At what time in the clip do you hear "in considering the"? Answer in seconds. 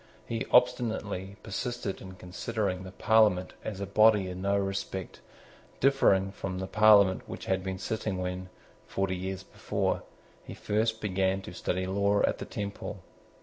2.01-2.91